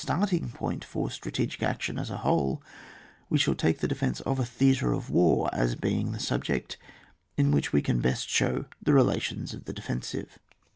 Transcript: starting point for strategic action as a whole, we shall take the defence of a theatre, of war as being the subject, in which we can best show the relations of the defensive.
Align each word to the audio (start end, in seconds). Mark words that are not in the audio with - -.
starting 0.03 0.49
point 0.49 0.83
for 0.83 1.11
strategic 1.11 1.61
action 1.61 1.99
as 1.99 2.09
a 2.09 2.17
whole, 2.17 2.59
we 3.29 3.37
shall 3.37 3.53
take 3.53 3.77
the 3.77 3.87
defence 3.87 4.19
of 4.21 4.39
a 4.39 4.43
theatre, 4.43 4.91
of 4.93 5.11
war 5.11 5.47
as 5.53 5.75
being 5.75 6.11
the 6.11 6.19
subject, 6.19 6.75
in 7.37 7.51
which 7.51 7.71
we 7.71 7.83
can 7.83 8.01
best 8.01 8.27
show 8.27 8.65
the 8.81 8.93
relations 8.93 9.53
of 9.53 9.65
the 9.65 9.73
defensive. 9.73 10.39